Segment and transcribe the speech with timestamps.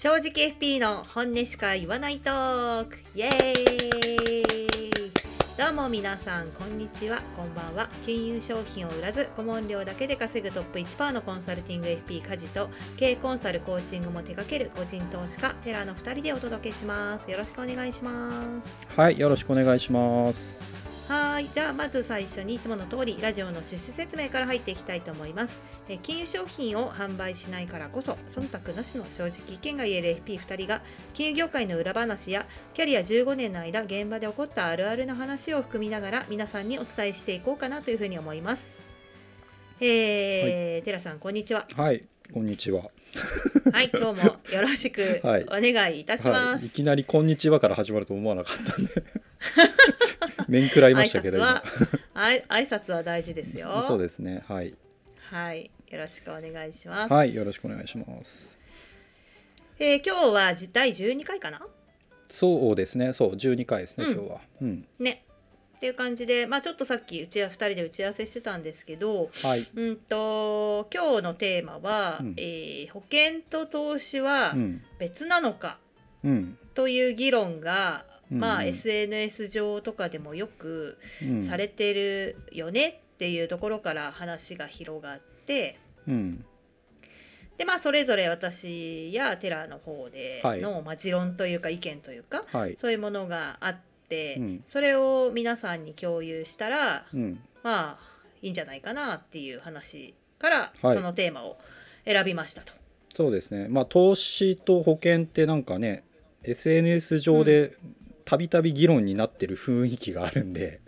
[0.00, 2.98] 正直 FP の本音しか言わないトーク。
[3.16, 4.98] イエーイ。
[5.58, 7.20] どうも皆さんこんにちは。
[7.36, 7.88] こんばんは。
[8.06, 17.28] 金融商品を売らず顧問料だけで稼ぐトップ1%のコンサルティング FP 家事と経営コンサルコーチングも手掛ける個人投資家テラの2人でお届けします。
[17.28, 18.96] よろしくお願いします。
[18.96, 20.77] はい、よろしくお願いします。
[21.08, 25.58] はい、じゃあまず最初にいつもの通りラジオの趣旨説明から入っていきたいと思います。
[25.88, 30.82] えー金融商品を販売しないからこそ忖度なしの正直意見が言える FP2 人が
[31.14, 38.62] 金融業界の裏話やキャリア15年の間現場で起こったあるあるの話を含みながら皆さんにお伝えしていこうかなというふうに思います。
[39.80, 41.66] えー、テラさんこんにちは。
[41.74, 42.82] はい、こんにちは。
[43.72, 46.56] はい、今日もよろしくはいお願いいたします。
[46.56, 48.92] はい、いきなりこんにちはから始まると思わなかったんで。
[50.48, 51.38] 面食らいましたけど。
[51.38, 51.62] 挨
[52.14, 53.84] 拶挨拶は大事ですよ。
[53.86, 54.44] そうですね。
[54.46, 54.74] はい。
[55.30, 57.12] はい、よろしくお願いします。
[57.12, 58.58] はい、よろしくお願いします。
[59.78, 61.60] えー今日は第12回かな？
[62.28, 63.12] そうですね。
[63.12, 64.40] そう、12回ですね、うん今日は。
[64.60, 64.86] うん。
[64.98, 65.24] ね
[65.78, 69.64] っていう感じで、まあ、ちょっとさっきうちは2人で打ち合わせしてたんですけど、はい。
[69.76, 74.82] うんと今日のテーマは、うんえー保険と投資はうん。
[74.98, 75.78] 別なのか
[76.24, 76.58] うん。
[76.74, 81.46] という議論が、まあ、うんうん SNS 上とかでもよくうん。
[81.46, 85.78] されてるよねっていうところから話が広がって。
[86.08, 86.44] うん。
[87.56, 92.76] でまあそれぞれ私やテラの方ではいの、まあ、持論というか意見というかはい。
[92.80, 93.87] そういうものがあって、
[94.38, 94.64] うん。
[94.70, 97.40] それを皆さんに共有したらうん。
[97.62, 101.58] まあいいんじゃないかなっていう話から、はいそのテーマを
[102.04, 102.72] 選びましたと。
[103.16, 103.68] そうですね。
[103.68, 106.04] まあ、投資と保険ってなんかね。
[106.44, 107.76] SNS 上で。
[108.24, 110.80] たびたび議論になってる雰囲気があるんで。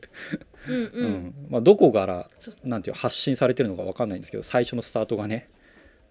[0.69, 5.49] うんまあ、どこからそなんていう発信されてるのかわかんないんですけど最初のスタートがね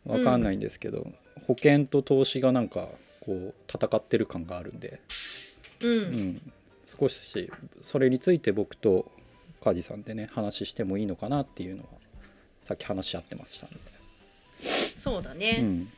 [0.05, 1.07] わかんないんですけど、
[1.45, 5.01] 保険と投資がなんかこう戦ってる感があるんで、
[5.81, 6.51] うんうん、
[6.97, 7.51] 少し
[7.83, 9.11] それについて僕と
[9.61, 11.89] 梶さんでね話してもいいのかなっていうのは
[12.63, 13.77] さっき話し合ってましたんで、
[15.03, 15.91] そうだね、うん。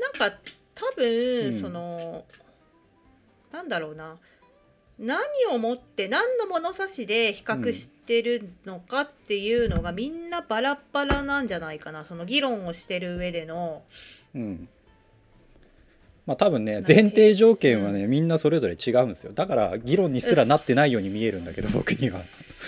[0.00, 0.36] なんか
[0.74, 1.60] 多分、うん。
[1.60, 2.24] その
[3.52, 4.18] なんだろうな。
[4.98, 5.20] 何
[5.50, 12.04] をもって何の物差しで比較してるのかっていうのがみんなバラバラなんじゃないかな。
[12.04, 13.82] その議論をしてる上での
[14.34, 14.68] うん
[16.26, 19.32] まあ多分ね前提条件はね、みんなそれぞれ違うんですよ。
[19.32, 22.20] だから議論にすらなってないように見えるんだけど僕には。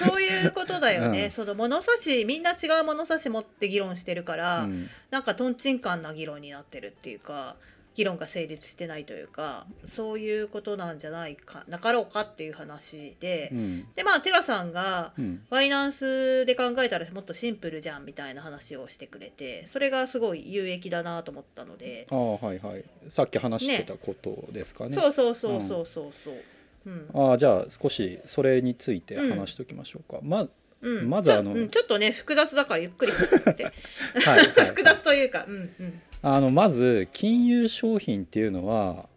[0.04, 1.30] そういうことだよね、うん。
[1.30, 4.88] その物差しみんな違う物差し持って議論してるから、うん。
[5.10, 7.54] なんかとんちんかんな議論になってるっていうか
[7.94, 13.86] 議論が成立してないというかそういうことなんじゃないかなかろうかっていう話で、うん。
[13.94, 15.42] でまあテラさんがうん。
[15.48, 22.84] ファイナンスで考えたらもっとシンプルじゃんみたいな話をしてくれてそれがすごい有益だなと思ったので、ああはいはい。
[23.08, 24.94] さっき話してたことですかね。
[24.94, 26.34] そうそうそうそうそうそう。
[26.86, 27.10] うん。
[27.14, 30.18] ああじゃあ少しそれについて話しておきましょうか。
[30.22, 30.48] ま
[30.84, 33.24] うん、まずあのちょ,、うん、ちょっとね複雑だからゆっくり はい、
[34.20, 36.00] はい 複雑というかうんうん。
[36.22, 39.08] あのまず金融商品っていうのは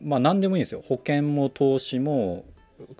[0.00, 0.82] まあ何でもいいんですよ。
[0.86, 2.44] 保険も投資も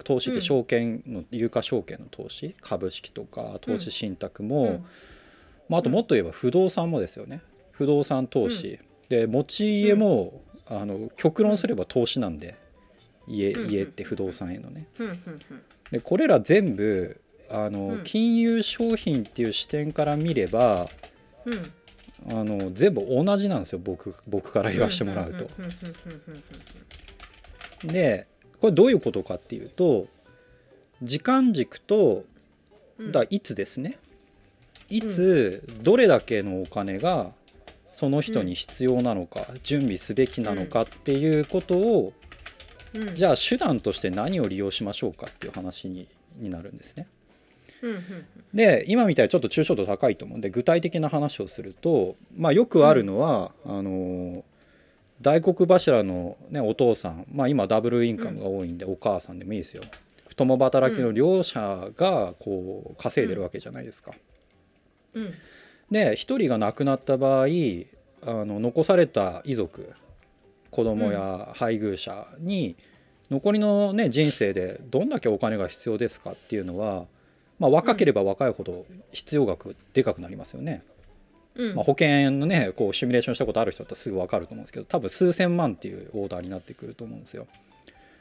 [0.04, 2.54] 投資って証券の、有価証券の投資？
[2.60, 4.84] 株式とか投資信託も、うん。
[5.68, 7.40] まあ、あともっと言えば不動産もですよね。
[7.72, 8.78] 不動産投資、
[9.08, 12.56] で持ち家も、あの極論すれば投資なんで。
[13.28, 13.70] 家うん。
[13.70, 14.88] 家って不動産へのね。
[14.98, 15.08] うん。
[15.08, 15.20] うん。
[15.90, 17.20] でこれら全部
[17.52, 20.88] あの、うん金融商品っていう視点から見れば
[21.44, 21.72] うんうん
[22.40, 25.50] あの全部同じなんですよ僕僕から言わせてもらうと。
[25.58, 26.44] うんうんうんうん
[27.84, 28.28] うんで
[28.60, 30.06] これどういうことかっていうと
[31.02, 32.24] 時間軸と
[32.98, 33.98] うんだいつですね
[34.88, 37.32] いつどれだけのお金が
[37.92, 42.12] その人に必要なのか、準備すべきなのかっていうことを、
[42.94, 47.06] うんじゃあ手段として何を利用しましょうかっていう話にになるんですね。
[47.82, 48.02] うんうん
[48.54, 54.44] で今みたいにちょっと抽象度高いと思うんで具体的な話をすると、まあ、よくあるのは、あの
[55.22, 59.82] 大黒柱の、ね、お父さん、まあ、今ダブルインカムが多いんで、お母さんでもいいですよ。
[60.36, 64.12] 共働きの両者がこう稼いでるわけじゃないですか。
[65.14, 65.32] うん。
[65.90, 67.46] で1人が亡くなった場合あ
[68.44, 69.92] の残された遺族
[70.70, 72.76] 子供や配偶者に
[73.30, 77.06] 残りの、ね、人生でどんだけお金が必要ですかっていうのは、
[77.58, 80.82] まあ、若ければ若いほど必要額でかくなりますよね。
[81.54, 87.46] うんまあ、保険のねこうシミュレーションしたことある人だったらすぐ分かると思うんですけど多分数千万っていうオーダーになってくると思うんですよ。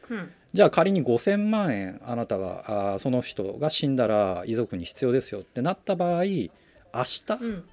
[0.10, 6.50] うんじゃあ仮に5,000万円あなたがあーその人が死んだら遺族に必要ですよってなった場合明
[6.94, 7.64] 日うん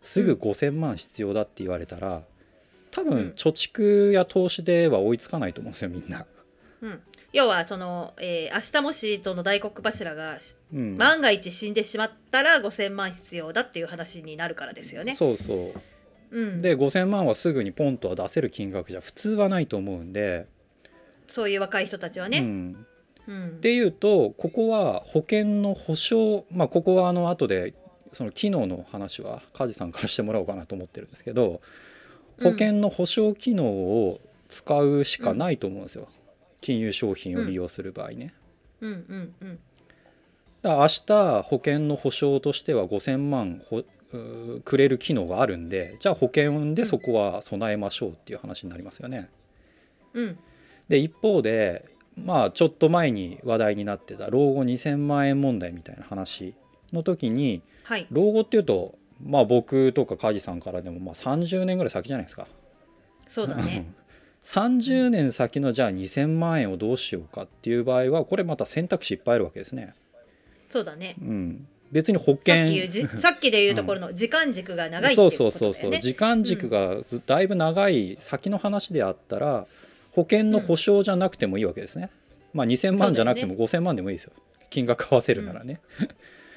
[0.00, 2.22] すぐ5,000万必要だって言われたら
[2.90, 6.24] 多うん分貯蓄や投資では追いつかないと思うんですよみんな。
[6.82, 7.02] うん、
[7.32, 10.38] 要はその、えー明日もしその大黒柱が
[10.72, 10.96] うん。
[10.96, 15.14] 万が一死んでしまったら5,000万必要だっていう話になるからですよね。
[15.14, 15.80] そうそう。
[16.30, 20.46] うん、で5,000万はすぐにポンとは出せる金額じゃ普通はないと思うんで、
[21.28, 22.40] そういう若い人たちはうね。
[22.40, 22.86] ん、
[23.28, 23.60] うん。
[23.60, 27.74] でいうとここは保険の保証まあここはあの後で
[28.12, 31.60] その機能の話は梶さんからしてもらおうかなと思ってるんですけど
[32.42, 36.08] 保険の保証機能を使うしかないと思うんですよ、
[36.66, 38.34] 金融商品を利用する場合ね。
[38.80, 39.58] うんうんうん
[40.62, 43.84] だから明日保険の保証としては5,000万ほ
[44.64, 49.30] くれる機能があるんでじゃあ保険でそこは備えましょうっていう話になりますよね。
[50.12, 50.38] うん
[50.88, 51.84] で一方で
[52.16, 56.54] まあちょっと前に話題になってた老後2,000万円問題みたいな話
[56.92, 62.48] の時にはい老後っていうとまあ僕とか梶さんからでもまあ30年ぐらい先じゃないですか。
[63.28, 63.86] そうだね。
[64.46, 69.92] 30年先のじゃあ2,000万円をどうしようかっていう場合はこれまた選択肢いっぱいあるわけですね。
[70.70, 71.16] そうだね。
[71.20, 72.88] うん、別に保さ険
[73.18, 75.74] さっきで言うところの時間軸が長いっていうそうことだよね。
[75.74, 79.66] そうそうそう時間軸がずだいぶ長い先の話であったら
[80.12, 82.10] 保険の保証じゃなくてもいいわけですね。
[82.54, 84.32] まあ2,000万じゃなくても5,000万でもいいですよ
[84.70, 85.80] 金額合わせるならね。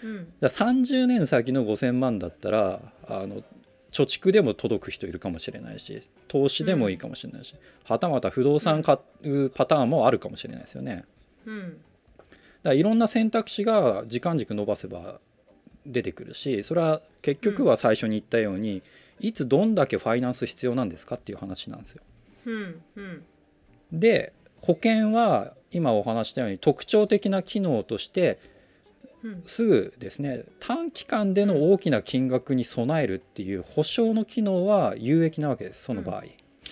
[0.04, 3.44] うんだから30年先の5,000万だったらあの
[3.92, 11.06] 貯蓄でも届く人いるかもしれないし投資でもいいかもしれないし、はたまた不動産買うパターンもあるかもしれないですよね。
[11.46, 11.80] うんだか
[12.64, 15.22] らいろんな選択肢が時間軸伸ばせば
[15.86, 18.82] 出てくるしそれは結局は最初に言ったように、
[19.20, 22.04] いつどんだけファイナンス必要なんですかっていう話なんですよ。
[22.46, 23.24] うんうん
[23.92, 28.59] で保険は今お話したように特徴的な機能としてうん
[29.46, 36.24] すぐですね短期間での大きな金額に備えるっていう保証の機能は有益なわけですその場合。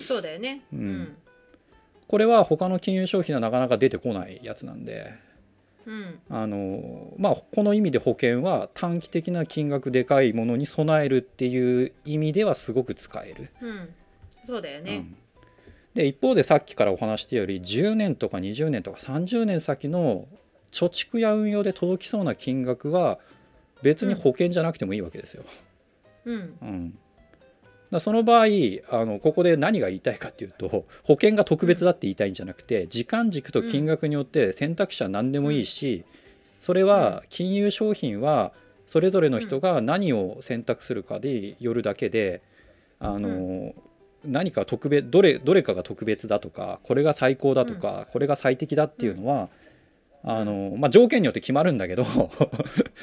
[0.08, 0.62] そうだよね。
[0.74, 1.18] うんうん
[2.08, 5.14] これは他の金融商品はなかなか出てこないやつなんで
[5.86, 13.50] うんあのまあこの意味で保険は短期的な金額でかいものに備えるっていう意味ではすごく使える。
[13.62, 13.90] うん
[14.46, 14.96] そうだよね。
[14.96, 15.18] うん
[15.98, 20.28] で一方でさっきからお話したより10年とか20年とか30年先の
[20.78, 23.18] 貯蓄や運用で届きそうな金額は
[23.82, 25.44] 別に保険じゃなくてもいいわけですよ。
[26.26, 26.58] うん。
[26.62, 26.98] うん、
[27.92, 28.46] だその場合
[28.90, 36.06] あのここで何が言いたいかっていうと保険が特別だって言いたいんじゃなくて時間軸と金額によって選択肢は何でもいいし
[36.62, 38.52] それは金融商品は
[38.88, 42.42] それぞれの人が何を選択するかでよるだけで
[43.00, 43.74] あの
[44.26, 49.50] 何か特別どれどれかが特別だとかこれが最高だとかこれが最適だっていうのは
[50.30, 52.06] あのまあ条件によって決まるんだけど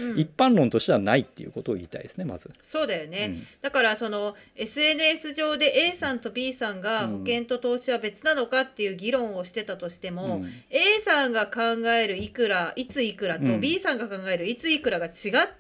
[0.00, 0.18] うん。
[0.18, 2.50] 一般論としてはないっていうことを言いたいですねまず。
[2.68, 3.30] そうだよね。
[3.30, 3.46] うん。
[3.62, 7.18] だからその SNS 上で A さんと B さんがうん。
[7.20, 10.52] 保険と投資は別なのかっていう議論をしてたとしても、うん。
[10.70, 11.60] A さんが考
[11.90, 13.60] えるいくらいついくらと、うん。
[13.60, 15.12] B さんが考えるいついくらが違っ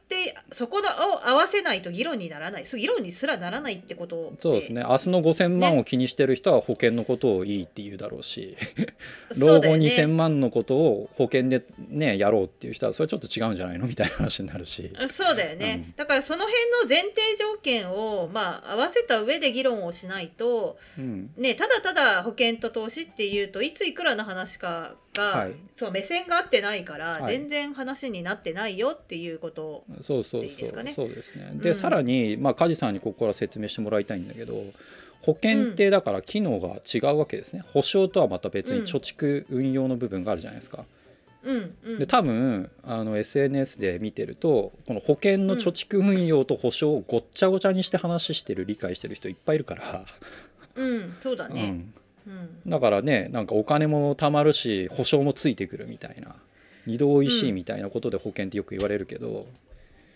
[0.08, 2.64] てそこを合わせないと議論にならない。
[2.64, 4.82] 議論にすらならないってことそうですね。
[4.82, 8.56] 明日の5,000万を気にしてる人は保険のことをいいって言うだろうし、
[9.38, 9.86] そう老後だよね。
[9.86, 13.86] 2,000万のことを保険でねやろうっていう人はそれちょっと違うんじゃないの？
[13.86, 14.90] みたいな話になるし。
[15.12, 21.30] そうだよね、だからその辺の前提条件をまあ合わせた上で議論をしないとうん。
[21.36, 25.52] ねただただ保険と投資っていうといついくらの話かが、はい。
[25.78, 27.38] そう目線が合ってないから、はい。
[27.38, 30.92] 全然話になってないよっていうことそうそういいそうですかね。
[30.92, 31.50] そうですね。
[31.54, 31.74] で、うん。
[31.74, 34.64] さらにまあ梶さんにここから説明してもらいたいんだけど
[35.22, 37.64] 保険ってだから機能が違うわけですね。
[37.72, 38.84] 保証とはまた別にうん。
[38.84, 40.84] 貯蓄運用の部分があるじゃないですか。
[41.44, 41.98] うんうん。
[41.98, 50.04] で多分あの SNS で見てるとこの保険の貯蓄運用と保証をごっちゃごちゃにして話してる理解してる人いっぱいいるから、
[50.74, 51.92] うんそうだね、
[52.26, 52.70] うん、うん。
[52.70, 56.36] だからねなんかお金も貯まるし保証もついてくるみたいな。
[56.86, 59.46] 二度おいしいみたいなことで保険ってよく言われるけど、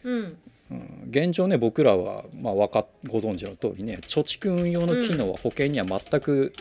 [0.05, 0.37] うん。
[0.71, 6.53] うん、現状ね僕らは、まあ、わかご存知の通りね貯蓄運用の機能は保険には全く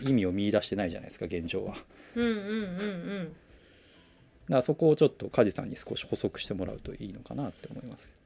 [0.00, 1.72] 意味を見出してないじゃないですか現状は。
[1.72, 1.84] だか
[2.16, 3.32] うんうんうん
[4.48, 8.10] らそこをちょっと梶さんに少し補足してもらうといいのかなって思います。
[8.16, 8.22] うん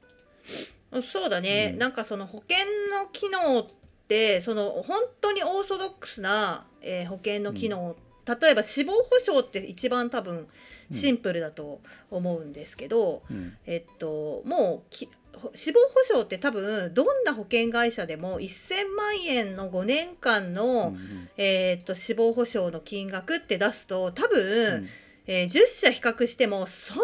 [1.03, 1.79] そうだね、うん。
[1.79, 2.65] なんかその保険
[2.97, 3.65] の機能っ
[4.07, 10.47] てその本当にオーソドックスな、えー保険の機能、例えば死亡保障って一番多分
[10.93, 13.57] シンプルだと思うんですけど、うん。
[13.65, 15.09] えっともうき
[15.53, 21.29] 死亡保障って多分どんな保険会社でも1000万円の5年間の、うんうん。
[21.35, 24.87] えっと死亡保障の金額って出すと多う分、ん
[25.27, 27.03] えー10社比較してもそんな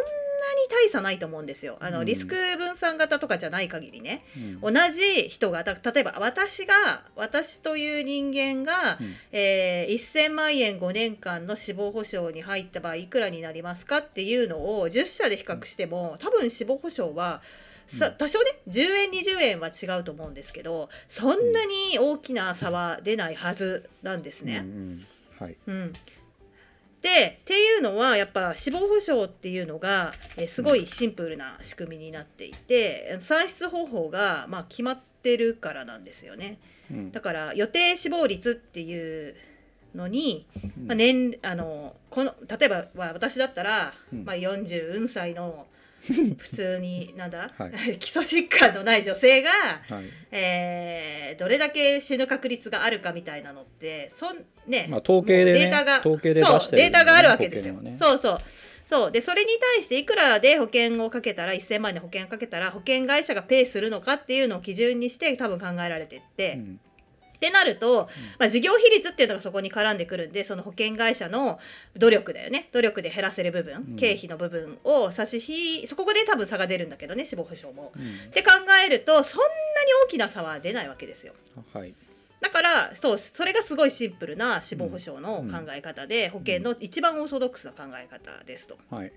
[0.73, 1.77] 大差ないと思うんですよ。
[1.79, 2.05] あの、うん。
[2.05, 4.23] リスク分散型とかじゃない限りね。
[4.61, 4.73] うん。
[4.73, 9.15] 同じ人がだ例えば私が私という人間が、うん。
[9.31, 17.41] えー1000万円5年間の死亡保障に入った場合いくらになりますかっていうのを10社で比較しても多分死亡保障は
[17.87, 18.13] さうん。
[18.17, 24.63] 多少ね10円20円は違うと思うんですけどそんなに大きな差は出ないはずなんですね。
[24.63, 25.07] うんうん。
[25.39, 25.57] はい。
[25.67, 25.93] うん
[27.03, 36.59] でっていうのはやっぱ死亡保障っていうのが、えーすごいシンプルな仕組みになっていて算出方法が、まあ、決まってるからなんですよね。
[36.89, 37.11] うん。
[37.11, 39.35] だから予定死亡率っていう
[39.93, 40.87] のに、うん。
[40.87, 44.23] まあ、年あのこの例えば、まあ、私だったら、うん。
[44.23, 45.67] まあ、40歳の
[46.37, 47.69] 普通になんだ、は
[47.99, 49.49] 基礎疾患のない女性が、
[49.89, 50.05] はい。
[50.31, 57.73] えーどれだけ死ぬ確率があるかみたいなのってそんね、まあ統計でねデータが統計で出してるそうデータがあるわけですよ。
[57.75, 57.95] ね。
[57.99, 58.41] そうそう。
[58.87, 59.11] そう。
[59.11, 66.79] でそれに対していくらで保険をかけたら1000万円で保険をかけたら保険会社がペイするのかっていうのを基準にして多分考えられてって、うん
[67.43, 68.07] ってなると、
[68.39, 71.59] まあ、事業比率っていうのがそこに絡んでくるんでその保険会社の
[71.97, 72.69] 努力だよね。
[72.71, 73.95] 努力で減らせる部分、うん。
[73.97, 75.43] 経費の部分を差し
[75.81, 77.91] 引そこで多分差が出るんだけどね死亡保障も。
[77.97, 78.01] うん。
[78.01, 78.51] って考
[78.85, 79.51] えるとそんなに
[80.05, 81.33] 大きな差は出ないわけですよ。
[81.73, 81.93] はい。
[82.39, 88.77] だからそうそれがすごいシンプルな死亡保障の考え方で、保険の一番オーソドックスな考え方ですと。
[88.89, 89.11] はい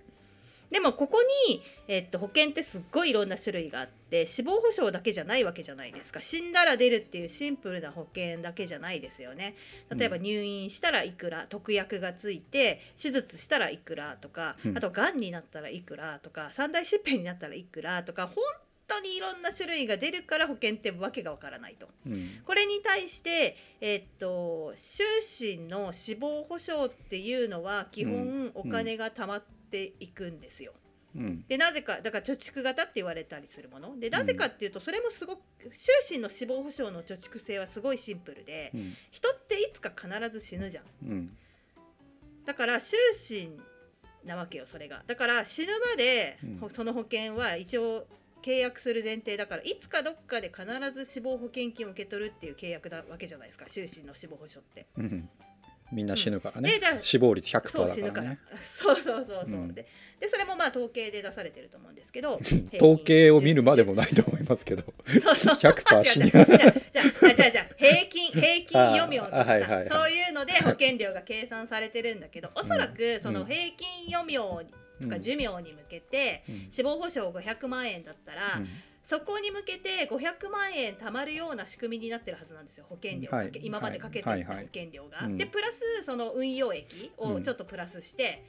[0.71, 6.21] でもここに、えっと、保険ってすっごいいろんな種類があって死亡保障だけじゃないわけじゃないですか。
[6.21, 9.55] 死んだら出るっていうシンプルな保険だけじゃないですよね。
[9.97, 10.23] 例えばうん。
[10.23, 14.77] 入院したらいくら特約がついて手術したらいくらとかうん。
[14.77, 18.37] あとがんになったらいくらとか三大疾病になったらいくらとか本
[18.89, 21.89] 当にいろんな種類が出るから保険ってわけがわからないと。
[22.07, 22.41] うん。
[22.45, 25.07] これに対して、えっと終
[25.59, 30.73] 身の死亡保障っていうのは基本お金が貯まっていくんですよ。
[31.15, 35.41] うんでなぜかだから貯蓄型って言われたりするものでなぜかっていうとそれもすごく
[36.09, 40.85] 終身の死亡保障の貯蓄性はすごいシンプルでうん人っていつか必ず死ぬじゃん。
[41.03, 41.37] うん
[42.45, 42.97] だから終
[43.29, 43.59] 身
[44.25, 45.03] なわけよそれが。
[45.07, 46.39] だから死ぬまで、
[46.73, 48.07] その保険は一応
[48.43, 54.87] 契約する前提だからいつかどっかで必ず死亡保険金を受け取るっていう契約なわけじゃないですか終身の死亡保障って。
[55.93, 56.71] うんみんな死ぬからね。
[56.71, 58.31] でじゃあ死亡率100%そう死ぬから。
[58.31, 58.61] だからね。
[58.77, 59.45] そうそうそうそう。
[59.47, 59.75] うん。
[59.75, 59.87] で
[60.19, 62.41] でそれもまあ統計で出されてると思うんですけど
[62.75, 64.83] 統計を見るまでもないと思いますけど。
[65.23, 65.55] そ うそう。
[65.57, 69.41] 100%死じゃあじゃあじゃ平均平均余命とか。
[69.43, 69.89] あはいはい。
[69.89, 73.47] そういうので保険料が計算されてるんだけどおそらくそのうん。
[73.47, 74.39] 平均余命
[75.03, 76.69] とか寿命に向けてうん。
[76.73, 78.69] 死亡保障500万円だったら、うん
[79.07, 83.53] そこに向けて500万円貯まるような仕組みになってるはずなんですよ保険料、はい。
[83.63, 84.45] 今までかけていた保はい。
[84.45, 84.67] はい。
[84.75, 85.27] 険料が。
[85.27, 85.39] うん。
[85.39, 87.33] でプラスその運用益うん。
[87.37, 88.45] をちょっとプラスして、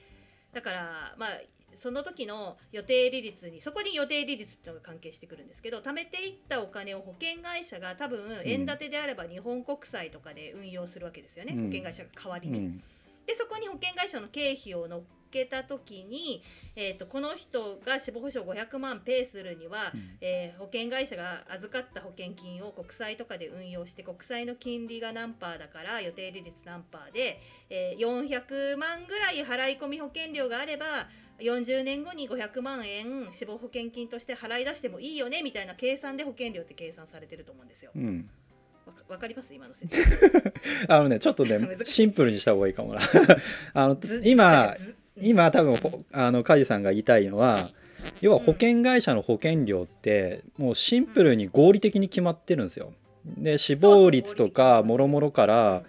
[0.53, 1.29] だからまあ
[1.77, 11.65] その時の予定利率にそこに予定利率っていうのが関係してくるんですけど貯めていったお金を保険会社が多分円建てであれば日本国債とかで運用するわけですよね、うん。
[11.65, 12.57] 保険会社が代わりに。
[12.57, 12.83] うん。
[13.27, 16.41] でそこに保険会社の経費を乗っけた時に、
[16.75, 20.17] えー、とこの人が死亡保障500万ペイするには、うん。
[20.21, 31.07] えー保険会社が預かった保険金を国債とかで運用して国債の金利が何パーだから予定利率何パーで、えー400万ぐらい払い込み保険料があれば
[31.39, 37.91] 40年後に500万円死亡保険金として払い出してもいいよねみたいな計算で保険料って計算されてると思うんですよ。
[37.95, 38.29] うん。
[39.07, 39.53] わかります？
[39.53, 40.41] 今の説明。
[40.95, 43.01] あのねちょっとね シンプルにした方がいいかもな。
[43.73, 47.67] あのず今ず今多分ほあの梶さんが言いたいのは
[48.21, 52.93] 要は保険会社の保険料ってもうシンプルに合理的に決まってるんですよ。
[53.25, 55.83] で死亡率とかもろもろから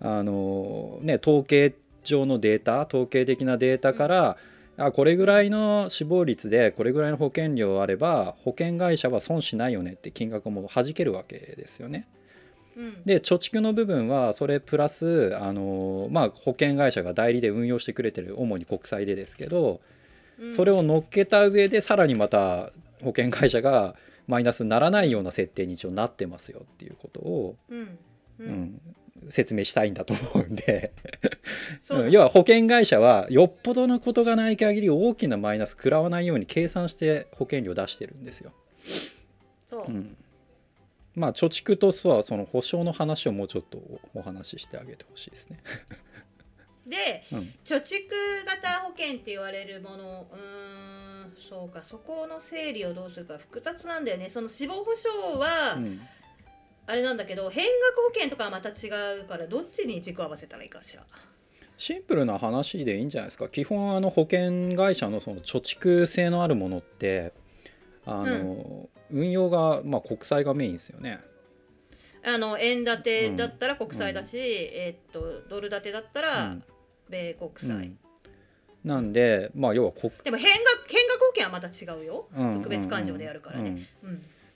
[0.00, 4.36] あのね統計上のデータ統計的なデータから、
[4.78, 12.08] あこれぐらいの死亡率でこれぐらいの保険料あれば保険会社は損しないよねって金額も弾けるわけですよね。
[12.76, 13.02] うん。
[13.04, 19.80] で貯蓄の部分はそれプラスあの、まあ、保険会社が代理で運用してくれてる主に国債でですけど
[20.38, 20.54] うん。
[20.54, 22.72] それを乗っけた上でさらにまた
[23.02, 23.94] 保険会社が
[24.26, 27.78] マイナスにならないような設定に一応なってますよっていうことを、うん。
[27.78, 27.88] う
[28.40, 28.52] うん。
[28.52, 28.80] ん
[29.28, 30.92] 説明したいんだと思うんで。
[32.10, 38.52] 要は保険会社はよっぽどのことがない限り大きなマイナス食らわないように計算して保険料出してるんですよ。
[39.68, 39.84] そう。
[39.88, 40.16] うん
[41.20, 43.78] まあ貯蓄とはその保証の話をもうちょっと
[44.14, 45.58] お話ししてあげてほしいですね。
[46.86, 47.38] でうん。
[47.62, 48.08] 貯蓄
[48.46, 54.30] 型保険って言われるものうーんそうかそこの整理をどうするか複雑なんだよね。
[54.30, 56.00] その死亡保障はうん。
[56.86, 58.88] あれなんだけど変額保険とかはまた違
[59.20, 61.04] うからどっちに軸を合わせたらいいかしら。
[61.76, 63.48] シンプルな話でいいんじゃないですか。
[63.48, 67.32] 基本あの保険会社のその貯蓄性のあるものって
[68.06, 71.20] あの、運用が、まあ、国債がメインですよね。
[72.22, 76.62] あの円建てだったら国債だし、えーっとドル建てだったうらん。
[77.08, 77.98] 米国債、うん。
[78.84, 82.54] なんでまあ要は国、でも変額変額保険はまた違うよ、うん。
[82.56, 83.86] 特別勘定でやるからうんね、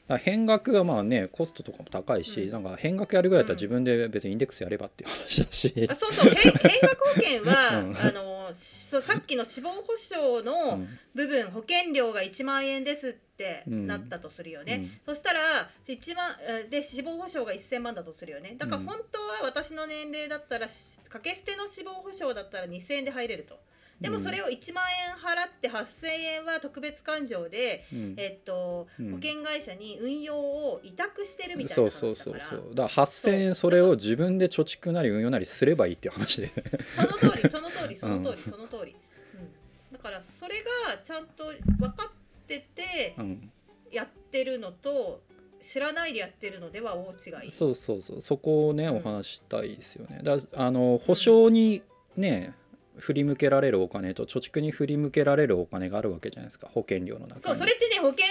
[0.08, 0.18] うん。
[0.18, 2.50] 変額はまあねコストとかも高いし、うん。
[2.50, 5.88] なんか変額やるぐらいだったら自分で別にインデックスやればっていう話だし。
[5.90, 6.30] あ、そうそう。
[6.30, 7.96] 変 変額保険は、うん。
[7.96, 10.98] あのさっきの死亡保障うのん。
[11.14, 13.86] 部分、保険料が1万円ですってうん。
[13.86, 18.56] なったとするよね、そしたら1万えで死亡保障が1000万だとするよね。
[18.58, 18.86] だからうん。
[18.86, 23.58] 本当は私の年齢だったらし掛け捨ての死亡保障だったら2000円で入れると
[24.00, 28.14] でもそれを1万円払って8000円は特別勘定で、うん。
[28.16, 29.10] えっとうん。
[29.12, 32.44] 保険会社に運用を委託してるみたいなそう話だから。
[32.44, 36.48] そうそうそうだから8,000円それを自分で貯蓄なり運用なりすればいいっていう話で。
[36.48, 38.96] その通りその通りその通り その通り、
[39.34, 43.50] うん、だからそれがちゃんと分かっててうん。
[43.92, 45.22] やってるのと
[45.62, 47.50] 知らないでやってるのでは大違い。
[47.50, 48.20] そうそうそう。
[48.20, 48.96] そこをねうん。
[48.96, 50.20] お話ししたいですよね。
[50.22, 51.82] だあの保証に
[52.16, 52.54] ね
[52.98, 56.68] 振り向けられるお金と貯蓄に振り向けられるお金があるわけじゃないですか。
[56.72, 57.42] 保険料の中に。
[57.42, 58.24] そうそれってね保険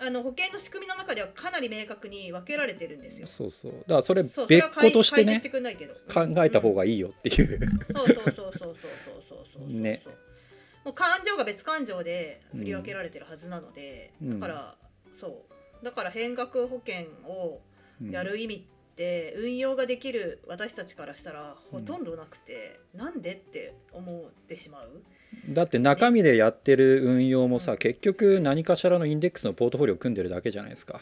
[0.00, 3.26] あの保険の仕組みの中ではかなり明確に分けられてるんですよ。
[3.26, 3.72] そうそう。
[3.72, 8.76] だからそれ別個としてね考えた方がいいよっていう、うん、そうそうそうそうそう
[9.28, 10.02] そうそうね
[10.84, 14.74] もう感情が別感情で振り分けられてるはずなので、うん、だから
[15.20, 15.44] そ
[15.82, 17.60] うだから変額保険を
[18.10, 18.79] やる意味って、うん
[19.36, 25.02] 運用ができる私たちからしたらほとんどなくて、なんでって思ってしまう？
[25.48, 27.78] だって中身でやってる運用もさ、うん。
[27.78, 31.00] 結局何かしらのインデックスのポートフォリオを組んでるだけじゃないですか。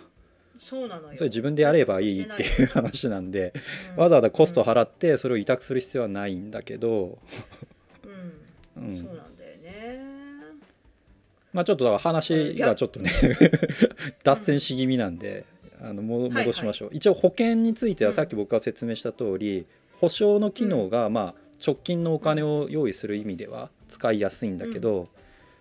[0.59, 1.17] そうなのよ。
[1.17, 3.53] それ自分でやればいいっていう話なんで、
[3.97, 4.03] うん。
[4.03, 7.19] わざわざコスト払ってそれを委託する必要はないんだけど、
[8.77, 8.97] うん、うん。
[9.05, 10.19] そうなんだよね。
[11.53, 13.11] まあちょっと話がちょっとね
[14.23, 15.47] 脱線し気味なんで、
[15.81, 19.67] あのも戻しましょう、一応保険についてはさっき僕が説明した通り、
[20.01, 25.07] 保証の機能がまあ直近のお金を用意する意味では使いやすいんだけど、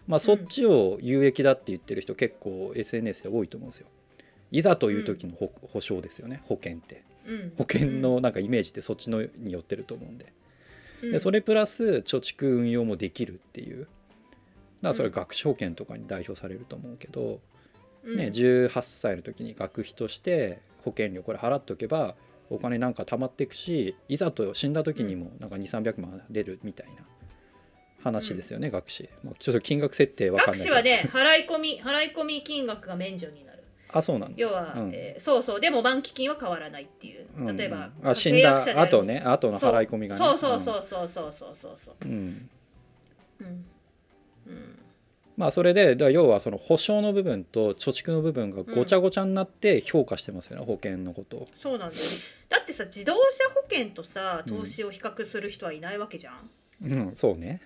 [0.07, 3.87] まあそっちを有益だって言ってる人結構 SNS で多いと思うんですよ。
[4.51, 7.03] いざという時の保保証ですよね保険って。
[7.25, 7.53] うん。
[7.57, 10.31] 保険のなんかイメージってそっちのによってると思うんで。
[11.03, 11.11] うん。
[11.11, 13.81] でそれプラス貯蓄運用もできるっていう。
[13.81, 13.89] だか
[14.81, 17.39] らそれ学資保険とかに代表されると思うけど、うん
[18.15, 22.15] ね、18歳の時に学費として保険料これ払っておけば
[22.49, 27.03] お金なんか貯まっていくしいざと死んだ時にもなんか2300万出るみたいな。
[28.03, 33.63] 話ですよね、学資、まあ、ちょっと金額設定わかんない学士はね払い込み払い込み金額が免除になる。
[33.89, 34.35] あそうなんだ。
[34.37, 34.91] 要は、うん。
[34.93, 35.59] えーそうそう。
[35.59, 37.25] でも満期金は変わらないっていう。
[37.37, 37.57] うん。
[37.57, 38.91] 例えば、あ死ん契約者である。
[38.91, 40.19] だ後ね後の払い込みがね。
[40.19, 41.95] そうそうそうそうそうそうそうそう。
[42.01, 42.49] うん、うん。
[43.39, 43.65] うん。
[44.47, 44.79] うん
[45.37, 51.47] まあそれでだ要はその保証の部分と貯蓄の部分がごちゃごちゃになって評価してますよね、保険のことを。
[51.61, 52.03] そうなんだよ。
[52.03, 52.09] ね
[52.49, 53.19] だってさ自動車
[53.53, 56.49] 保険とさ投資を比較する人はいないわけじゃん、
[56.83, 57.61] うんそうね。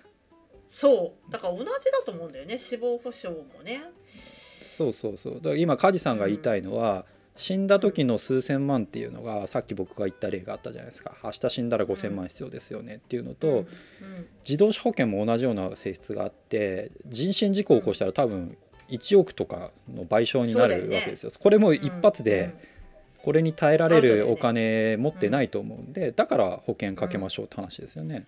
[0.72, 1.32] そう。
[1.32, 2.58] だから同じだと思うんだよね。
[2.58, 3.82] 死亡保障もね。
[4.62, 5.34] そうそうそう。
[5.34, 11.16] だから今梶さんが言いたいのは、死んだ時の数千万っていうのがさっき僕が言った例があったじゃないですか。
[11.24, 13.66] 明日死んだら5,000万必要ですよねっていうのと、うん。
[14.46, 18.56] 自動車保険も同じような性質があって人身事故を起こしたら多分
[18.88, 21.32] 1億とかの賠償になるわけですよ。
[21.38, 22.54] これも一発で
[23.22, 28.26] これに耐えられるお金持ってないと思うんでだから保険かけましょうって話ですよね。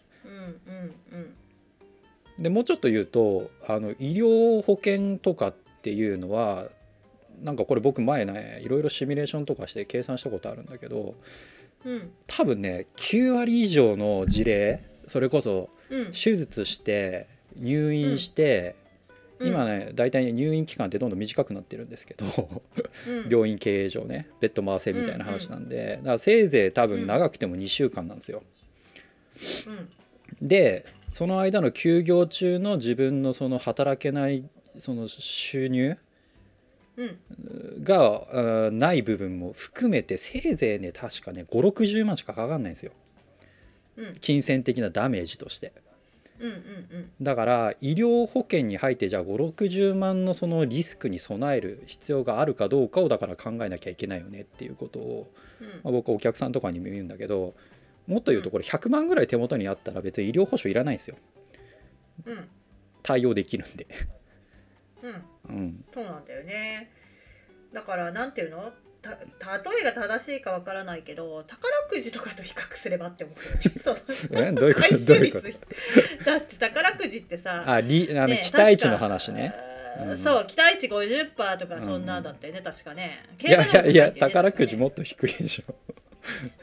[2.38, 6.68] でもうちょっと言うとあの医療保険とかっていうのは
[7.42, 11.14] なんかこれ僕前ねいろいろシミュレーションとかして計算したことあるんだけど
[11.84, 16.12] うん多分ね9割以上の事例それこそうん。
[16.12, 18.76] 手術して入院して、
[19.38, 19.48] うん。
[19.48, 22.24] 今ね大体入院期間ってどんどん短くなってるんですけど
[23.06, 23.28] うん。
[23.28, 28.42] 病院経営上ねベッド回せみたいな話なんで、だからせいぜい多分長くても2週間なんですよ。
[29.66, 29.70] う
[30.44, 30.48] ん。
[30.48, 34.44] でその間の休業中の自分のその働けない
[34.80, 35.98] その収入うん
[37.82, 42.92] がない部分も含めてせいぜいね確かね560万しかかかんないんですよ。
[43.96, 44.12] うん。
[44.20, 45.72] 金銭的なダメージとして。
[46.40, 55.68] うんうんだから医療保険に入ってじゃあ560万のそのリスクに備える必要があるかどうかをだから考えなきゃいけないよねっていうことを、うん。
[55.68, 57.54] まあ、僕お客さんとかにも言うんだけど
[58.06, 61.16] もっと言うとこれ100万ぐらい手元にあったら別に医療保障いらないんですよ。
[62.26, 62.48] うん。
[63.02, 63.86] 対応できるんで、
[65.02, 66.90] うんうん、そうなんだよね。
[67.72, 68.72] だからなんていうの？
[69.04, 69.10] た
[69.70, 73.34] 例えが正しいかわからないけど宝くじとかと比較すればって思
[74.32, 74.52] うよね。
[74.58, 75.48] どういうこ回とどうう率こ
[76.22, 76.24] と？
[76.24, 79.54] だって宝くじってさありあの、ね期待値の話ね。
[80.00, 80.18] うん。
[80.18, 83.22] そう期待値50%とかそんなんだったよね、確かね。
[83.40, 85.74] いやいやいやいんだよね宝くじもっと低いでしょ。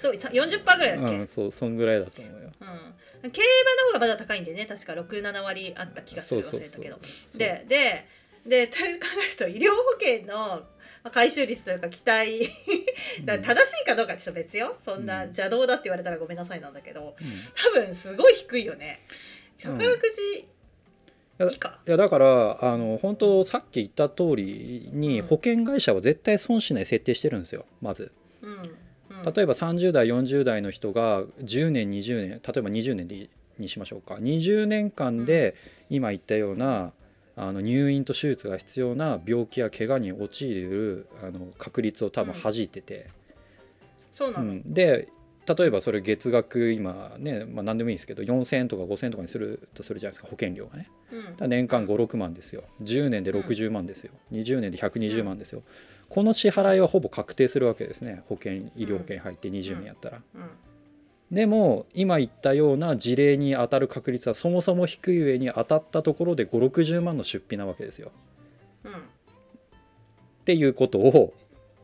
[0.01, 2.51] そうさ40%ぐらいだっけ、うんそうそんぐらいだと思うよ。
[3.23, 4.93] うん、競馬の方がまだ高いんでね確か。
[4.93, 6.41] 67割あった気がする。
[6.41, 6.81] そうそうそう。
[6.81, 7.07] 忘れたけど。
[7.27, 7.37] そう。
[7.37, 8.05] でで
[8.45, 10.63] でという考えると医療保険の
[11.03, 12.49] まあ回収率というか期待
[13.25, 14.75] 正しいかどうかちょっと別よ。
[14.83, 15.29] そんなうん。
[15.29, 17.27] 邪道だって言われたらごめんなさいなんだけどうん。
[17.77, 19.01] 多分すごい低いよね。
[19.65, 19.77] うん。
[19.77, 20.01] 宝く
[20.37, 20.47] じ
[21.39, 25.27] 以下、いやだからあの本当さっき言った通りにうん。
[25.27, 27.65] 保険会社は絶対損しない設定してるんですよ。
[27.81, 28.11] まず。
[28.41, 28.51] うん。
[29.09, 29.33] うん。
[29.33, 34.15] 例えば30代40代の人が10年20年例えば20年でにしましょうか。
[34.15, 35.55] 20年間で
[35.89, 36.93] 今言ったような
[37.35, 43.09] あの入院と手術が必要な病気や怪我に陥るあの確率を多分弾いてて、
[44.13, 44.73] そうなの、うん。
[44.73, 45.09] で
[45.57, 50.89] 例えばそれ月額今ね、まあ、何でもいいですけど4,000円とか5,000円とかにするとするじゃないですか保険料がね。
[51.39, 51.49] うん。
[51.49, 52.63] 年間56万ですよ。
[52.83, 55.63] 10年で60万ですよ、20年で120万ですよ、
[56.09, 58.21] この支払いはほぼ確定するわけですね。
[58.27, 60.41] 保険医療保険入って20年やったら、うん
[61.31, 68.11] でも今言ったような事例に当たる確率はそもそも低い上に当たったところで560万の出費なわけですよ。
[68.83, 71.33] うんっていうことを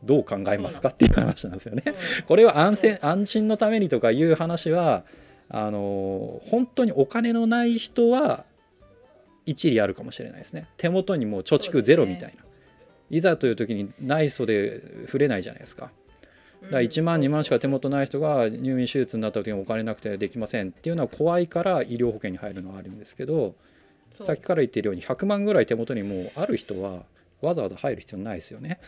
[0.04, 0.88] どう考えますか？
[0.88, 1.82] っていう話なんですよね。
[1.86, 1.94] うん
[2.26, 5.04] これは安全安心のためにとかいう話は
[5.48, 8.44] あの本当にお金のない人は
[9.46, 10.66] 一理あるかもしれないですね。
[10.76, 12.44] 手元にもう貯蓄ゼロみたいな、
[13.08, 15.90] いざという時に内装で触れないじゃないですか
[16.62, 23.54] だから1万2万しか手元ない人が入院手術になった時にお金なくてできませんっていうのは怖いから医療保険に入るのはあるんですけど
[24.24, 27.04] さっきから言ってるように100万ぐらい手元にもうある人は
[27.40, 28.80] わざわざ入る必要ないですよね。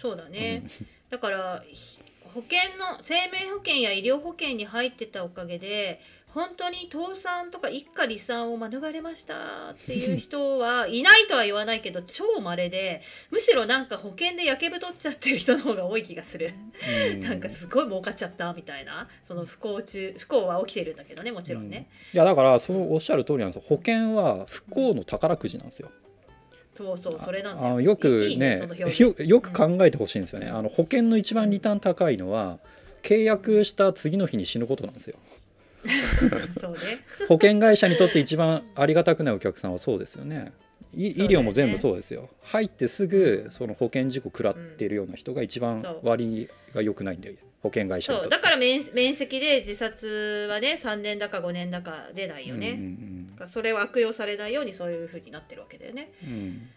[0.00, 0.62] そうだね、
[1.10, 1.98] だからひ
[2.38, 6.00] 保険の生命保険や医療保険に入ってたおかげで
[6.32, 16.54] 本当に倒産とか一家離散を免れましたっていう人はいないとは言わないけど超稀でむしろなんか保険でやけ太っちゃってる人の方が多い気がする、
[17.10, 17.20] うん。
[17.20, 23.62] なんかすごい儲かっちゃったみたいなその不幸中不幸は起きてるんだけどねもちろんね、いやだからそうおっしゃる通りなんですよ。
[23.66, 25.90] 保険は不幸の宝くじなんですよ。
[26.78, 28.60] そうそうそれなんだあのよくね
[28.96, 30.46] よよく考えてほしいんですよね。
[30.46, 32.60] あの保険の一番リターン高いのは
[33.02, 35.16] 契約した次の日に死ぬことなんですよ。
[36.60, 36.78] そうね。
[37.26, 40.52] 保険会社にとって一番ありがたくないお客さんはそうですよね。
[40.94, 42.30] い医療も全部そうですよ。
[42.42, 56.12] 入ってすぐその保険事故食らっているような人が一番割が良くないんで保険会社だから面面積で自殺はね3年だか5年だか出ないよね、うんうんそれを悪用されないようにそういうふうになってるわけだよね。
[56.24, 56.68] うんうん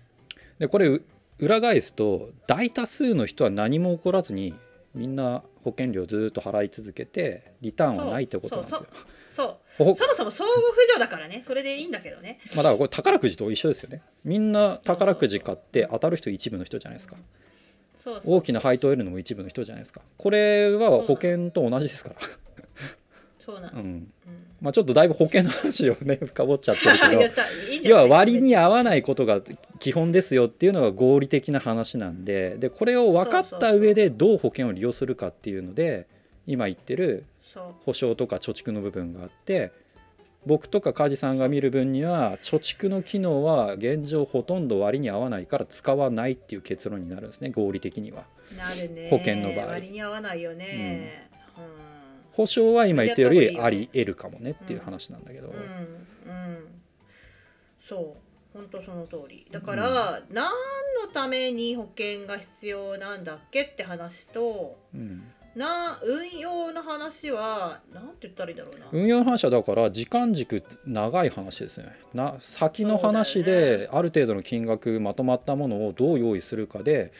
[0.59, 1.01] でこれう
[1.39, 4.53] 裏返すと大多数の人は何も起こらずに
[4.93, 8.85] みんな保険料ずっと払い続けてリターンはないってことなんですよ。
[9.35, 12.39] そうほそもそも相互扶助だからねそれでいいんだけどね。
[12.55, 14.03] まあだからこれ宝くじと一緒ですよね。
[14.23, 17.15] みんな宝くじ買って当たる人一部の人じゃないですか。
[18.03, 20.01] そうそう大きな配当を得るのも一部の人じゃないですか。
[20.17, 22.15] これは保険と同じですから。
[23.39, 23.85] そうなの、うん。
[23.85, 24.13] うん
[24.61, 27.43] まあちょっとだいぶ保険の話をね 深掘っちゃってるけど
[27.83, 29.41] 要よは割に合わないことが
[29.79, 36.05] 基本ですよっていうのが合理的な話なんででこれを分かった上でどう保険を利用するかっていうので
[36.45, 37.25] 今言ってる
[37.85, 39.71] 保証とか貯蓄の部分があって
[40.45, 48.25] 僕とか梶さんが見る分には貯蓄の機能は現状ほとんど割に合わないから使わないっていう結論になるんですね合理的には。
[48.57, 49.09] なるね。
[49.09, 49.65] 保険の場合。
[49.67, 51.29] 割に合わないよね。
[52.33, 55.49] 保証は今言ったよりあり得るかもねっていう話なんだけど。
[55.49, 56.67] うん、うんうん、
[57.87, 59.47] そう本当その通り。
[59.49, 60.51] だから、何
[61.01, 65.23] のために保険が必要なんだっけって話とうん。
[65.55, 71.93] な運用の話はなんて言ったらいいんだろうな、運用の話はだから時間軸長い話ですね。
[72.13, 77.11] な先の話である程度の金額まとまったものをどう用意するかで、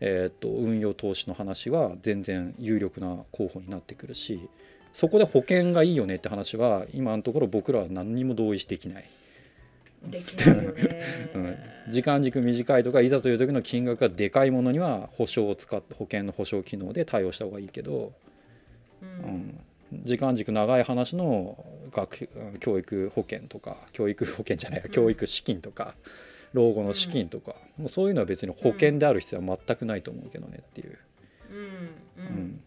[0.00, 4.48] えーっと運用投資の話は全然有力な候補になってくるし
[4.96, 9.10] そこで保険がいいよねって話は今のところ僕らは何にも同意できない、
[10.04, 11.02] できないよね、
[11.36, 11.56] うん、
[11.92, 18.14] 時間軸短いとかいざという時の金額がでかいものには保証を使って保険の保証機能で対応した方がいいけど、
[19.02, 19.34] ううん。
[19.34, 19.60] ん、
[20.04, 24.92] 時間軸長い話の学うん教育保険とか教育保険じゃないやうん。
[24.92, 25.94] 教育資金とか、
[26.56, 30.98] 老後の資金とか、もうそういうのは別に保険である必要は全くないと思うけどねっていう、
[31.50, 31.56] うん。
[31.56, 32.34] ううん。
[32.44, 32.60] ん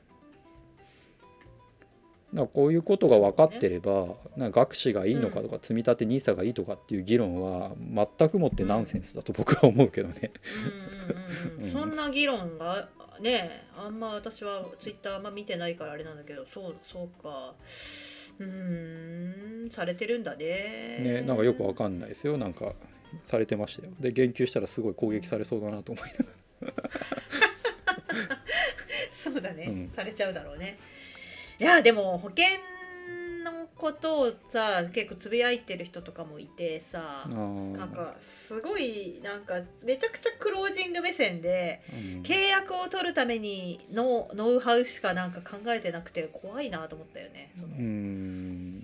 [2.32, 4.06] だからこういうことが分かってれば、
[4.38, 7.72] なんか学士がいいのかとか、積み立て NISA がいいとかっていう議論は
[8.18, 10.32] 全くもってナンセンスだと僕は思うけどね。
[11.58, 11.72] うんうんうんうんうん。
[11.72, 17.56] そんな議論がねあんま私はツイッターあんま見てないからあれなんだけどそうそうか。
[18.40, 21.00] うーんされてるんだね。
[21.02, 22.38] ねなんかよくわかんないですよ。
[22.38, 22.74] なんか
[23.26, 23.94] されてましたよ。
[24.00, 26.10] で言及したらすごい攻撃されそうだなと思い
[26.62, 26.74] なが
[29.12, 29.92] そうだね、うん。
[29.96, 30.78] されちゃうだろうね。
[31.60, 32.46] いやでも保険
[33.44, 42.22] のことをさ結構つぶやいてる人とかもいてさなんかすごいなんかめちゃくちゃクロージング目線でうん。
[42.22, 47.52] 契約を取るためにのノウハウしかなんか考えてなくて怖いなと思ったよね。
[47.56, 47.76] その。
[47.76, 48.79] うんうん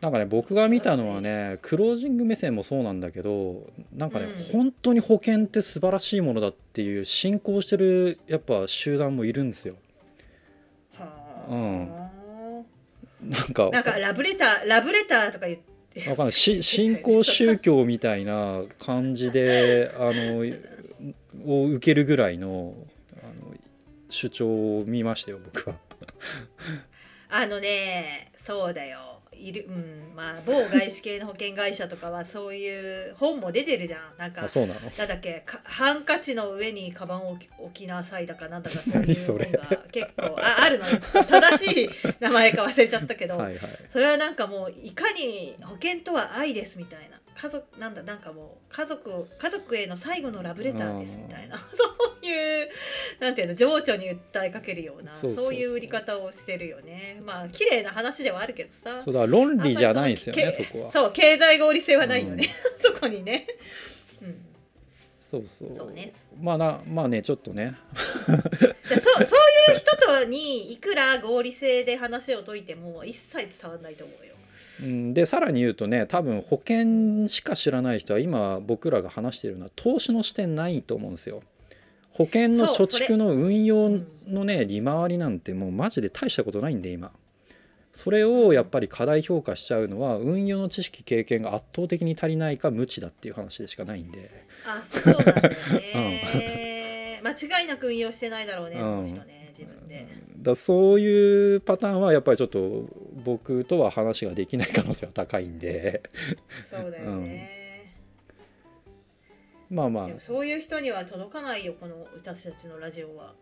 [0.00, 4.44] なんかね僕が見たのはねクロージング目線もそうなんだけどなんかね、うん。
[4.52, 9.74] 本当に保険って素晴らしいものだっていう信仰してるやっぱ集団もいるんですよ。
[10.98, 12.10] は
[13.20, 16.08] なんかあなんかラブレターラブレターとか言って。
[16.08, 16.32] わかんない。
[16.32, 20.44] し信仰宗教みたいな感じで あの
[21.46, 22.74] を受けるぐらいの
[23.22, 23.54] あの
[24.08, 24.46] 主張
[24.78, 25.76] を見ましたよ僕は。
[27.30, 34.00] あのねそうだよいるうんまあ某外資系の保険会社とかはそういう本も出てるじゃん。
[34.18, 34.80] なんかあそうなの？
[34.98, 40.98] なんだっけかハンカチの上にカバンを置き置きなさいだかなんだかそういう本が 結構ああるのよ。
[40.98, 43.60] ちょっと正しい名前か忘れちゃったけど、はいはい。
[43.90, 51.56] それはなんかもういかに保険とは愛ですみたいな家族なんだなんかもう家族を家族への最後のラブレターですみたいな。
[51.56, 51.64] そ
[52.20, 52.68] ういう
[53.20, 57.22] なんていうの情緒に訴えかけるようなそういう売り方をしてるよね。
[57.24, 59.00] まあ綺麗な話ではあるけどさ。
[59.00, 60.92] そうだ論理じゃないんですよねそこは。
[60.92, 62.48] そう経済合理性はないよね、
[62.82, 63.46] そこにね、
[64.20, 64.44] うん、
[65.20, 65.76] そうそう。
[65.76, 67.76] そうねまあなまあねちょっとね。
[68.88, 74.27] でそそういう人とにいくら合理性で話を解いても一切伝わらないと思うよ。
[74.82, 81.42] うん、でさらに言うとね多分保険しか知らない人は今僕らが話しているのは投資の視点ないと思うんですよ。
[82.12, 83.90] 保険の貯蓄の運用
[84.26, 87.12] のね利回りなんてもうマジで大したことないんで今。
[87.92, 94.46] それをやっぱり過大評価しちゃうのは運用の知識経験が圧倒的に足りないか無知だっていう話でしかないんで。
[94.64, 100.06] あそうなんだよね、 間違いなく運用してないだろうね、うんその人ね自分で。
[100.38, 102.86] だそういうパターンはやっぱりちょっと
[103.24, 106.02] 僕とは話ができない可能性は高いんで。
[106.68, 107.96] そうだよね、
[109.68, 113.34] まあまでもそういう人には届かないよこの私たちのラジオは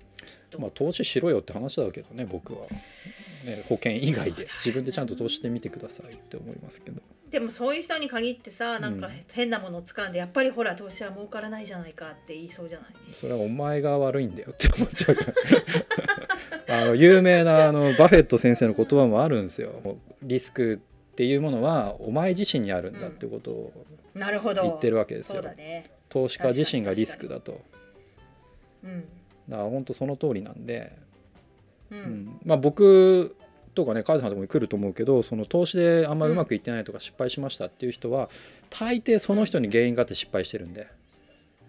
[0.59, 2.61] まあ投資しろよって話だけどね僕は、
[3.45, 7.01] ね、保険以外で自分でちゃんと投資してみてくださいって思いますけど。
[7.31, 12.89] でもそういう人に限ってさなんかうん変なものを掴んでやっぱりほら投資は儲からないじゃないかって言いそうじゃない？
[13.13, 15.17] それはお前が悪いんだよって思っちゃう。
[15.17, 15.25] か
[16.69, 19.99] らあの有名なあのバフェット先生の言葉もあるんですよ。
[20.23, 20.81] リスク
[21.13, 23.73] っていうものはお前自身にあるんだってことを
[24.15, 24.63] なるほど。
[24.63, 25.91] 言ってるわけですよ、だね。
[26.09, 27.61] 投資家自身がリスクだと。
[28.85, 29.05] うん
[29.49, 30.97] だから本当その通りなんで、
[31.91, 32.41] うん、うん。
[32.45, 33.37] まあ僕
[33.75, 38.29] とかねカズさんとこに来ると思うけどその投資であんまうまくいってないとか失敗しましたっていう人は、
[38.71, 40.89] 大抵その人に原因があって失敗してるんで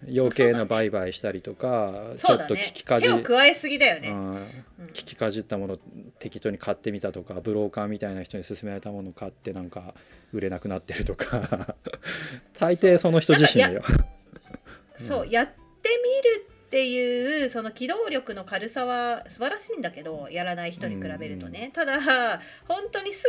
[0.05, 4.35] 余計な売買したりとか、ちょっと聞きかじ手を加えすぎだよね、うん。
[4.35, 4.45] うん。
[4.89, 5.77] 聞きかじったもの
[6.19, 9.95] 適当に買ってみたとかブローカーみたいな人に勧められたものを買ってなんか
[10.33, 11.75] 売れなくなってるとか
[12.59, 13.83] 大抵その人自身だよ。
[15.07, 23.23] そうやってみるっていうその機動力の軽さは素晴らしいんだけどやらない人に比べるとね、ただ本当にす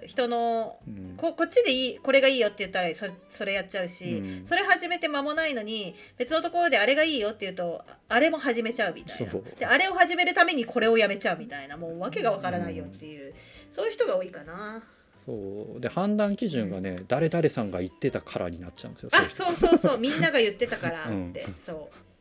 [0.00, 1.14] ぐ人のうん。
[1.16, 4.46] ここっちでいいこれがいいよって言ったらそそれやっちゃうし、うん。
[4.48, 9.32] それ始めて間もないのに別のところであれがいいよって言うとああれも始めちゃうみたいな。
[9.60, 13.32] であれを始めるためにこれをやめちゃうみたいなもう訳がわからないよっていう、
[13.72, 14.82] そういう人が多いかな。
[15.14, 15.80] そう。
[15.80, 19.10] で判断基準がね、誰々さんが言ってたからになっちゃうんですよ。
[19.12, 19.98] あそうそうそう。
[19.98, 21.32] みんなが言ってたからって、うん。
[21.64, 22.11] そう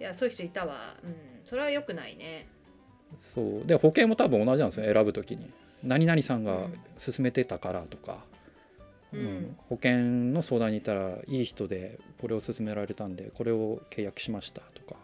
[0.00, 0.96] いやそういう人いたわ。
[1.02, 1.14] うん。
[1.44, 2.46] それは良くないね。
[3.16, 3.66] そう。
[3.66, 5.50] で保険も多分同じなんですよ選ぶ時に。
[5.82, 8.24] 何々さんが勧めてたからとか、
[9.12, 9.56] うん。
[9.68, 9.98] 保険
[10.32, 14.96] の相談に行ったらいい人でこれを勧められたんでこれを契約しましたとか、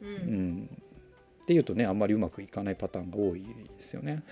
[0.00, 0.70] うん、うん、
[1.42, 4.22] っていうとねあんまりうまくいかないパターンが多いですよね。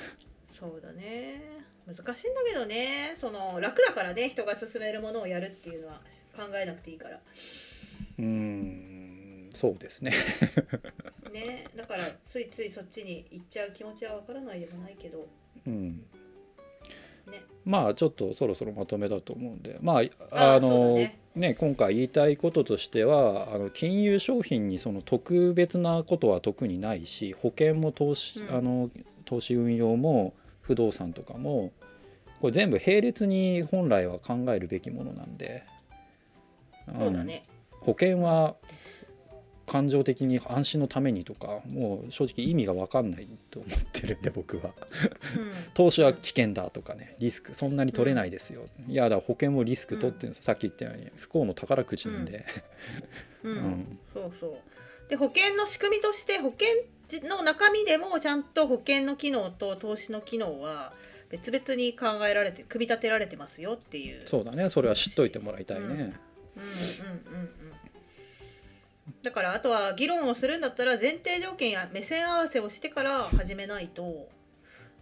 [0.59, 1.63] そうだね。
[1.87, 3.17] 難しいんだけどね。
[3.21, 4.29] その楽だからね。
[4.31, 6.01] 人が勧めるものをやるっていうのは
[6.35, 7.21] 考えなくていいから。
[8.19, 9.04] うん
[9.55, 10.13] そうですね。
[11.33, 15.27] ねだからついついそっちに行っちゃう気持ちはわからないでもないけど。
[15.67, 16.05] うん。
[17.31, 17.43] ね。
[17.65, 19.79] まあちょっとそろそろまとめだと思うんで。
[19.81, 21.19] まああのね。
[21.35, 28.57] ね今回言いたいこととしてはあの金融商品にその特別なことは特にないし保険も投資、うん。
[28.57, 28.91] あの
[29.25, 31.73] 投資運用も不動産とかも
[32.41, 35.65] これ全部並列に本来は考えるべきものなんで、
[36.87, 37.43] そうだね。
[37.49, 38.57] うん保険は
[39.75, 44.71] 感情的に安心のためにとかもう正直意味が分かんないと思ってるんで僕は。
[45.37, 45.53] うん。
[45.75, 52.47] 投資は危険だとかねリスクそんなに取れないですよ、いやだから保険もリスク取ってるんです、さっき言ったように不幸の宝くじなんで、
[53.43, 53.57] うん。
[53.57, 53.99] うん。
[54.13, 54.53] そうそう。
[55.09, 56.69] で保険の仕組みとして保険
[57.29, 60.93] の中身でもちゃんと保険の機能と投資の機能は
[61.31, 64.23] 別々に考えられて組み立てられてますよっていう。
[64.29, 64.69] そうだね。
[64.69, 65.91] それは知っといてもらいたいね、うん。
[65.91, 67.74] うんうんうんうん
[69.25, 74.34] だからあとは議論をするんだったら前提条件や目線合わせをしてから始めないと。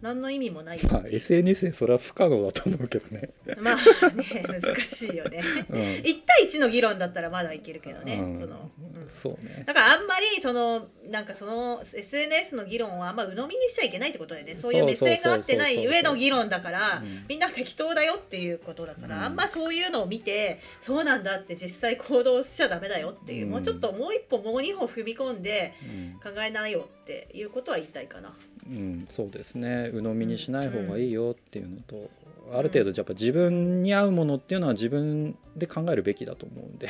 [0.03, 3.75] 何の意味もないよまあ SNS でそれは不可能だと思うけどね、まあ
[4.09, 5.41] ね難しいよね。
[5.69, 5.79] うん。
[5.79, 8.37] 1対1の議論だったらまだいけるけどね、うん。
[8.37, 9.09] その、うん。
[9.09, 9.63] そうね。
[9.65, 14.57] だからあんまりそのなんかその SNS の議論はあんま鵜呑みにしちゃいけないってことでね。
[14.59, 17.25] そういう目線が合ってない上の議論だからうん。
[17.29, 19.23] みんな適当だよっていうことだから、うん。
[19.23, 23.51] あんまそういうのを見てそうなんだって実際行動しちゃダメだよっていう、うん。
[23.51, 26.33] もうちょっともう一歩もう二歩踏み込んでうん。
[26.33, 28.33] 考えないよっていうことは言いたいかな。
[28.67, 29.89] うん、そうですね。
[29.93, 32.09] 鵜呑みにしない方がいいよっていうのと、
[32.51, 36.89] ある程度やっぱ自分に合うものっていうのは自分で考えるべきだと思うんで。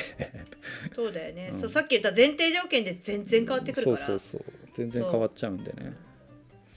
[0.94, 1.60] そうだよね、 うん。
[1.60, 4.06] そうさっき言った前提条件で全然変わってくるから。
[4.06, 4.44] そうそうそう。
[4.74, 5.94] 全然変わっちゃうんでね。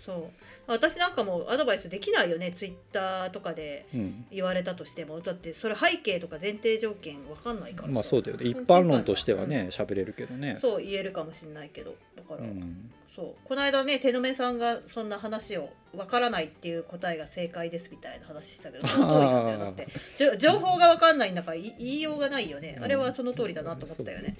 [0.05, 0.23] そう。
[0.67, 2.51] 私なんかもアドバイスできないよね。
[2.51, 4.25] ツイッターとかでうん。
[4.31, 5.19] 言われたとしても。
[5.21, 7.93] だってそれ背景とか前提条件わかんないからさ。
[7.93, 8.45] まあそうだよね。
[8.45, 10.57] 一般論としてはね喋、れるけどね。
[10.61, 11.95] そう言えるかもしれないけど。
[12.15, 13.47] だから、うんそう。
[13.47, 19.87] この間ね手の目さんがそんな話をわからないっていう答えが正解ですみたいな話したけど その通りなんだよだって。
[20.37, 22.77] 情報がわかんないんだからい言いようがないよね。
[22.79, 24.37] あれはその通りだなと思ったよね、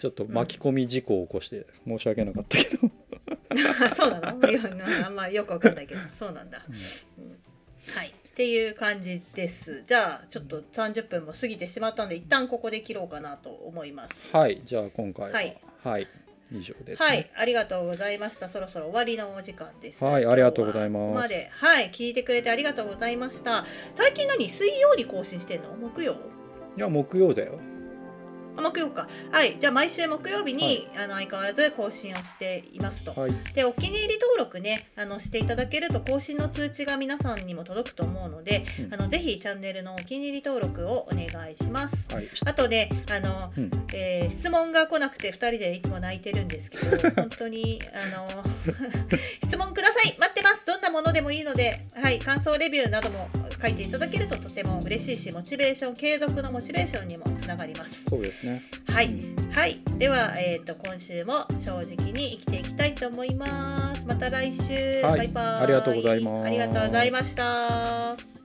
[0.00, 2.90] ちょっと巻き込み事故を起こして申し訳なかったけど、
[3.94, 4.28] そうなの？
[5.04, 6.00] あんまよくわかんないけど。
[6.18, 7.38] そうなんだ、うん。
[7.94, 8.08] はい。
[8.08, 9.82] っていう感じです。
[9.86, 14.14] じゃあちょっと30分も過ぎてしまったんで一旦ここで切ろうかなと思います。
[14.32, 14.62] はい。
[14.64, 15.32] じゃあ今回は。
[15.32, 15.60] はい。
[15.82, 16.06] はい、
[16.52, 18.48] 以上です、ね、はい、ありがとうございました。
[18.48, 20.04] そろそろ終わりのお時間です。
[20.04, 23.64] はいありがとうございますまで、はい、聞いてくれてありがとうございました。
[23.94, 24.48] 最近何？
[24.48, 25.70] 水曜に更新してんの？
[25.76, 26.14] 木曜？
[26.76, 27.75] いや木曜だよあ
[28.62, 29.08] 木曜か。
[29.30, 33.18] はい、じゃあ毎週木曜日に、あの相変わらず更新をしていますと。
[33.18, 33.32] はい。
[33.54, 38.94] でお気に入り登録ねあのしていただけると更新の通知が皆さんにも届くと思うので、うん。
[38.94, 41.96] あのぜひチャンネルのお気に入り登録をお願いします。
[42.14, 42.28] はい。
[42.44, 43.70] あとねあのうん。
[43.94, 48.44] えー質問が来なくて2人でいつも泣いてるんですけど 本当にあの
[49.44, 50.14] 質問ください。
[50.18, 50.64] 待ってます。
[50.66, 53.28] どんなものでもいいので、はい、感想レビューなども
[53.60, 58.04] 書いていただけるととても嬉しいしモチベーション継続のモチベーションにもつながります。
[58.08, 58.62] そうですね。
[58.88, 59.52] はい、うん。
[59.52, 64.04] はい、では、えー、と今週も正直に生きていきたいと思います。
[64.06, 65.18] また来週、はい。
[65.18, 65.46] バイバイ。
[65.62, 66.44] ありがとうございます。
[66.44, 68.35] ありがとうございました